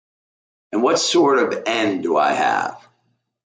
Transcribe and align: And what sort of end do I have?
And 0.71 0.81
what 0.81 0.97
sort 0.97 1.37
of 1.37 1.61
end 1.67 2.01
do 2.01 2.17
I 2.17 2.31
have? 2.33 2.87